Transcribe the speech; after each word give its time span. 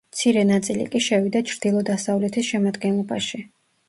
მცირე 0.13 0.43
ნაწილი 0.51 0.85
კი 0.95 1.01
შევიდა 1.07 1.41
ჩრდილო-დასავლეთის 1.51 2.47
შემადგენლობაში. 2.47 3.43